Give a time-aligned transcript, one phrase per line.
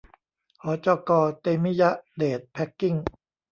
[0.63, 2.95] หจก.เตมิยะเดชแพคกิ้ง